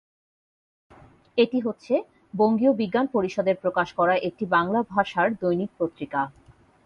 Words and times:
এটি 1.37 1.57
হচ্ছে 1.59 1.93
বঙ্গীয় 2.33 2.73
বিজ্ঞান 2.73 3.05
পরিষদের 3.07 3.55
প্রকাশ 3.63 3.87
করা 3.99 4.15
একটি 4.27 4.43
বাংলা 4.55 4.79
ভাষার 4.93 5.27
বৈজ্ঞানিক 5.31 5.69
পত্রিকা। 5.79 6.21